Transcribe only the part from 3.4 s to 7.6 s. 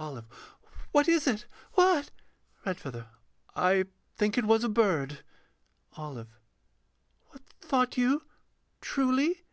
I think it was a bird. OLIVE. What